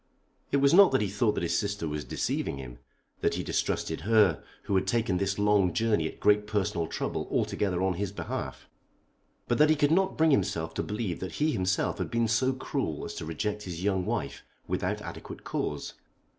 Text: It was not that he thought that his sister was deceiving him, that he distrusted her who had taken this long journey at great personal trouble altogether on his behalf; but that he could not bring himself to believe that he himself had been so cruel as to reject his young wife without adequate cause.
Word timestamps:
It 0.51 0.57
was 0.57 0.73
not 0.73 0.91
that 0.93 1.01
he 1.01 1.09
thought 1.09 1.35
that 1.35 1.43
his 1.43 1.55
sister 1.59 1.87
was 1.87 2.03
deceiving 2.03 2.57
him, 2.57 2.79
that 3.19 3.35
he 3.35 3.43
distrusted 3.43 4.01
her 4.01 4.41
who 4.63 4.73
had 4.73 4.87
taken 4.87 5.17
this 5.17 5.37
long 5.37 5.73
journey 5.73 6.07
at 6.07 6.19
great 6.19 6.47
personal 6.47 6.87
trouble 6.87 7.27
altogether 7.29 7.83
on 7.83 7.93
his 7.93 8.11
behalf; 8.11 8.67
but 9.47 9.59
that 9.59 9.69
he 9.69 9.75
could 9.75 9.91
not 9.91 10.17
bring 10.17 10.31
himself 10.31 10.73
to 10.73 10.81
believe 10.81 11.19
that 11.19 11.33
he 11.33 11.51
himself 11.51 11.99
had 11.99 12.09
been 12.09 12.27
so 12.27 12.51
cruel 12.51 13.05
as 13.05 13.13
to 13.13 13.25
reject 13.25 13.61
his 13.61 13.83
young 13.83 14.03
wife 14.03 14.41
without 14.67 15.03
adequate 15.03 15.43
cause. 15.43 15.93